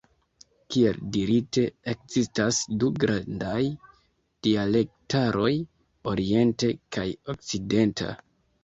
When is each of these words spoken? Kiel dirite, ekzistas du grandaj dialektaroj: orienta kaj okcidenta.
Kiel 0.75 0.95
dirite, 1.17 1.65
ekzistas 1.93 2.63
du 2.85 2.89
grandaj 3.03 3.61
dialektaroj: 4.49 5.53
orienta 6.15 6.77
kaj 6.99 7.11
okcidenta. 7.37 8.15